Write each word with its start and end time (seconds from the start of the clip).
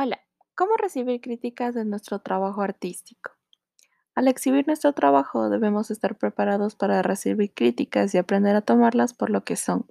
Hola, 0.00 0.20
¿cómo 0.54 0.76
recibir 0.76 1.20
críticas 1.20 1.74
de 1.74 1.84
nuestro 1.84 2.20
trabajo 2.20 2.62
artístico? 2.62 3.32
Al 4.14 4.28
exhibir 4.28 4.64
nuestro 4.68 4.92
trabajo 4.92 5.50
debemos 5.50 5.90
estar 5.90 6.16
preparados 6.16 6.76
para 6.76 7.02
recibir 7.02 7.52
críticas 7.52 8.14
y 8.14 8.18
aprender 8.18 8.54
a 8.54 8.60
tomarlas 8.60 9.12
por 9.12 9.28
lo 9.28 9.42
que 9.42 9.56
son, 9.56 9.86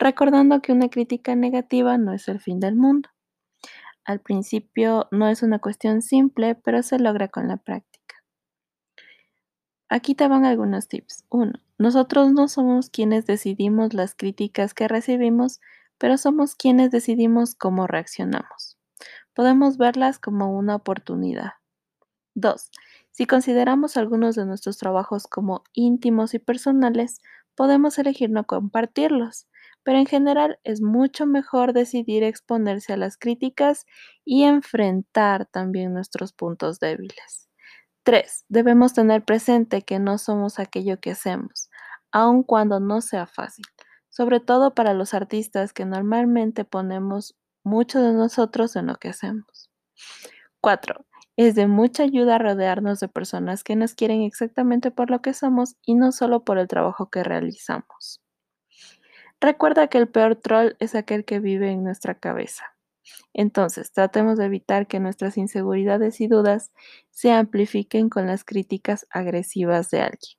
recordando 0.00 0.60
que 0.62 0.72
una 0.72 0.88
crítica 0.88 1.36
negativa 1.36 1.96
no 1.96 2.12
es 2.12 2.26
el 2.26 2.40
fin 2.40 2.58
del 2.58 2.74
mundo. 2.74 3.08
Al 4.04 4.18
principio 4.18 5.06
no 5.12 5.28
es 5.28 5.44
una 5.44 5.60
cuestión 5.60 6.02
simple, 6.02 6.56
pero 6.56 6.82
se 6.82 6.98
logra 6.98 7.28
con 7.28 7.46
la 7.46 7.56
práctica. 7.56 8.16
Aquí 9.88 10.16
te 10.16 10.26
van 10.26 10.44
algunos 10.44 10.88
tips. 10.88 11.24
1. 11.28 11.52
Nosotros 11.78 12.32
no 12.32 12.48
somos 12.48 12.90
quienes 12.90 13.26
decidimos 13.26 13.94
las 13.94 14.16
críticas 14.16 14.74
que 14.74 14.88
recibimos, 14.88 15.60
pero 15.98 16.18
somos 16.18 16.56
quienes 16.56 16.90
decidimos 16.90 17.54
cómo 17.54 17.86
reaccionamos. 17.86 18.75
Podemos 19.36 19.76
verlas 19.76 20.18
como 20.18 20.56
una 20.56 20.74
oportunidad. 20.76 21.52
2. 22.36 22.70
Si 23.10 23.26
consideramos 23.26 23.98
algunos 23.98 24.34
de 24.34 24.46
nuestros 24.46 24.78
trabajos 24.78 25.26
como 25.26 25.62
íntimos 25.74 26.32
y 26.32 26.38
personales, 26.38 27.20
podemos 27.54 27.98
elegir 27.98 28.30
no 28.30 28.46
compartirlos, 28.46 29.46
pero 29.82 29.98
en 29.98 30.06
general 30.06 30.58
es 30.64 30.80
mucho 30.80 31.26
mejor 31.26 31.74
decidir 31.74 32.22
exponerse 32.22 32.94
a 32.94 32.96
las 32.96 33.18
críticas 33.18 33.84
y 34.24 34.44
enfrentar 34.44 35.44
también 35.44 35.92
nuestros 35.92 36.32
puntos 36.32 36.80
débiles. 36.80 37.50
3. 38.04 38.46
Debemos 38.48 38.94
tener 38.94 39.22
presente 39.22 39.82
que 39.82 39.98
no 39.98 40.16
somos 40.16 40.58
aquello 40.58 40.98
que 40.98 41.10
hacemos, 41.10 41.68
aun 42.10 42.42
cuando 42.42 42.80
no 42.80 43.02
sea 43.02 43.26
fácil, 43.26 43.66
sobre 44.08 44.40
todo 44.40 44.74
para 44.74 44.94
los 44.94 45.12
artistas 45.12 45.74
que 45.74 45.84
normalmente 45.84 46.64
ponemos 46.64 47.36
mucho 47.66 48.00
de 48.00 48.12
nosotros 48.12 48.76
en 48.76 48.86
lo 48.86 48.94
que 48.94 49.08
hacemos. 49.08 49.70
4. 50.60 51.04
Es 51.36 51.54
de 51.54 51.66
mucha 51.66 52.04
ayuda 52.04 52.38
rodearnos 52.38 53.00
de 53.00 53.08
personas 53.08 53.64
que 53.64 53.76
nos 53.76 53.94
quieren 53.94 54.22
exactamente 54.22 54.90
por 54.90 55.10
lo 55.10 55.20
que 55.20 55.34
somos 55.34 55.74
y 55.84 55.96
no 55.96 56.12
solo 56.12 56.44
por 56.44 56.58
el 56.58 56.68
trabajo 56.68 57.10
que 57.10 57.24
realizamos. 57.24 58.22
Recuerda 59.40 59.88
que 59.88 59.98
el 59.98 60.08
peor 60.08 60.36
troll 60.36 60.76
es 60.78 60.94
aquel 60.94 61.24
que 61.24 61.40
vive 61.40 61.70
en 61.70 61.84
nuestra 61.84 62.14
cabeza. 62.14 62.64
Entonces, 63.34 63.92
tratemos 63.92 64.38
de 64.38 64.46
evitar 64.46 64.86
que 64.86 65.00
nuestras 65.00 65.36
inseguridades 65.36 66.20
y 66.20 66.28
dudas 66.28 66.72
se 67.10 67.32
amplifiquen 67.32 68.08
con 68.08 68.26
las 68.26 68.44
críticas 68.44 69.06
agresivas 69.10 69.90
de 69.90 70.00
alguien. 70.00 70.38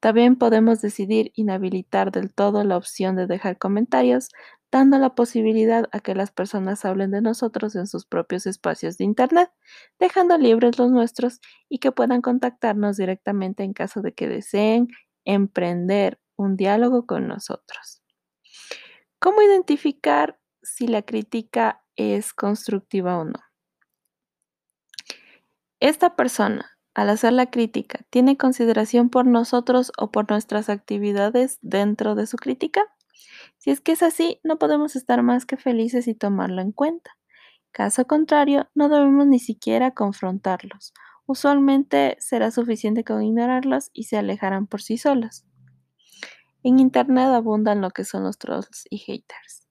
También 0.00 0.36
podemos 0.36 0.82
decidir 0.82 1.32
inhabilitar 1.34 2.10
del 2.10 2.34
todo 2.34 2.62
la 2.64 2.76
opción 2.76 3.16
de 3.16 3.26
dejar 3.26 3.56
comentarios, 3.56 4.28
dando 4.74 4.98
la 4.98 5.14
posibilidad 5.14 5.88
a 5.92 6.00
que 6.00 6.16
las 6.16 6.32
personas 6.32 6.84
hablen 6.84 7.12
de 7.12 7.20
nosotros 7.20 7.76
en 7.76 7.86
sus 7.86 8.06
propios 8.06 8.44
espacios 8.44 8.98
de 8.98 9.04
Internet, 9.04 9.48
dejando 10.00 10.36
libres 10.36 10.80
los 10.80 10.90
nuestros 10.90 11.40
y 11.68 11.78
que 11.78 11.92
puedan 11.92 12.22
contactarnos 12.22 12.96
directamente 12.96 13.62
en 13.62 13.72
caso 13.72 14.02
de 14.02 14.14
que 14.14 14.26
deseen 14.26 14.88
emprender 15.24 16.18
un 16.34 16.56
diálogo 16.56 17.06
con 17.06 17.28
nosotros. 17.28 18.02
¿Cómo 19.20 19.42
identificar 19.42 20.40
si 20.60 20.88
la 20.88 21.02
crítica 21.02 21.84
es 21.94 22.34
constructiva 22.34 23.16
o 23.18 23.24
no? 23.26 23.38
Esta 25.78 26.16
persona, 26.16 26.76
al 26.94 27.10
hacer 27.10 27.32
la 27.32 27.48
crítica, 27.48 28.00
¿tiene 28.10 28.36
consideración 28.36 29.08
por 29.08 29.24
nosotros 29.24 29.92
o 29.96 30.10
por 30.10 30.28
nuestras 30.28 30.68
actividades 30.68 31.60
dentro 31.62 32.16
de 32.16 32.26
su 32.26 32.38
crítica? 32.38 32.82
Si 33.64 33.70
es 33.70 33.80
que 33.80 33.92
es 33.92 34.02
así, 34.02 34.40
no 34.44 34.58
podemos 34.58 34.94
estar 34.94 35.22
más 35.22 35.46
que 35.46 35.56
felices 35.56 36.06
y 36.06 36.14
tomarlo 36.14 36.60
en 36.60 36.70
cuenta. 36.70 37.16
Caso 37.72 38.06
contrario, 38.06 38.68
no 38.74 38.90
debemos 38.90 39.26
ni 39.26 39.38
siquiera 39.38 39.92
confrontarlos. 39.92 40.92
Usualmente 41.24 42.18
será 42.20 42.50
suficiente 42.50 43.04
con 43.04 43.22
ignorarlos 43.22 43.88
y 43.94 44.02
se 44.02 44.18
alejarán 44.18 44.66
por 44.66 44.82
sí 44.82 44.98
solos. 44.98 45.46
En 46.62 46.78
Internet 46.78 47.28
abundan 47.28 47.80
lo 47.80 47.88
que 47.90 48.04
son 48.04 48.24
los 48.24 48.36
trolls 48.36 48.84
y 48.90 48.98
haters. 48.98 49.66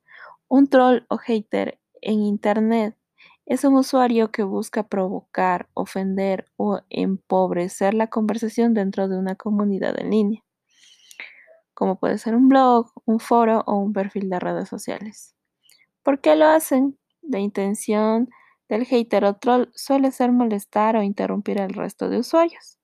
Un 0.47 0.69
troll 0.69 1.05
o 1.07 1.17
hater 1.17 1.79
en 2.01 2.23
Internet 2.23 2.97
es 3.45 3.63
un 3.63 3.75
usuario 3.75 4.31
que 4.31 4.41
busca 4.41 4.87
provocar, 4.87 5.69
ofender 5.75 6.47
o 6.57 6.79
empobrecer 6.89 7.93
la 7.93 8.07
conversación 8.07 8.73
dentro 8.73 9.07
de 9.07 9.19
una 9.19 9.35
comunidad 9.35 9.99
en 9.99 10.09
línea 10.09 10.43
como 11.73 11.99
puede 11.99 12.17
ser 12.17 12.35
un 12.35 12.49
blog, 12.49 12.91
un 13.05 13.19
foro 13.19 13.63
o 13.65 13.75
un 13.75 13.93
perfil 13.93 14.29
de 14.29 14.39
redes 14.39 14.69
sociales. 14.69 15.35
¿Por 16.03 16.21
qué 16.21 16.35
lo 16.35 16.47
hacen? 16.47 16.97
La 17.21 17.39
intención 17.39 18.29
del 18.69 18.85
hater 18.85 19.25
o 19.25 19.35
troll 19.35 19.69
suele 19.73 20.11
ser 20.11 20.31
molestar 20.31 20.95
o 20.95 21.03
interrumpir 21.03 21.61
al 21.61 21.73
resto 21.73 22.09
de 22.09 22.19
usuarios. 22.19 22.77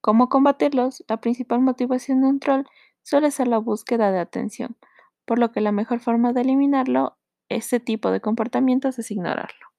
¿Cómo 0.00 0.28
combatirlos? 0.28 1.04
La 1.08 1.18
principal 1.18 1.60
motivación 1.60 2.20
de 2.20 2.28
un 2.28 2.40
troll 2.40 2.64
suele 3.02 3.30
ser 3.30 3.48
la 3.48 3.58
búsqueda 3.58 4.12
de 4.12 4.18
atención, 4.18 4.76
por 5.24 5.38
lo 5.38 5.52
que 5.52 5.60
la 5.60 5.72
mejor 5.72 6.00
forma 6.00 6.32
de 6.32 6.42
eliminarlo, 6.42 7.16
ese 7.48 7.80
tipo 7.80 8.10
de 8.10 8.20
comportamientos, 8.20 8.98
es 8.98 9.10
ignorarlo. 9.10 9.73